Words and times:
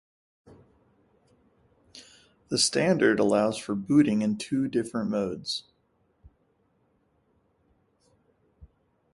The 2.49 2.57
standard 2.57 3.19
allows 3.19 3.59
for 3.59 3.75
booting 3.75 4.23
in 4.23 4.35
two 4.39 4.67
different 4.67 5.11
modes. 5.11 5.65